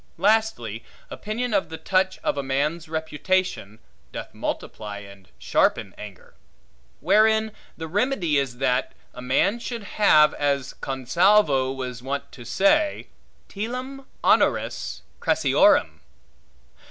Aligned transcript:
Lastly, 0.17 0.83
opinion 1.11 1.53
of 1.53 1.69
the 1.69 1.77
touch 1.77 2.17
of 2.23 2.35
a 2.35 2.41
man's 2.41 2.89
reputation, 2.89 3.77
doth 4.11 4.33
multiply 4.33 4.97
and 4.97 5.27
sharpen 5.37 5.93
anger. 5.95 6.33
Wherein 7.01 7.51
the 7.77 7.87
remedy 7.87 8.39
is, 8.39 8.57
that 8.57 8.95
a 9.13 9.21
man 9.21 9.59
should 9.59 9.83
have, 9.83 10.33
as 10.33 10.73
Consalvo 10.81 11.71
was 11.71 12.01
wont 12.01 12.31
to 12.31 12.43
say, 12.45 13.09
telam 13.47 14.07
honoris 14.23 15.03
crassiorem. 15.19 15.99